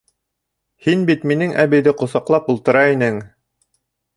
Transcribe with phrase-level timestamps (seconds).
[0.85, 3.21] Һин бит минең әбейҙе ҡосаҡлап ултыра инең!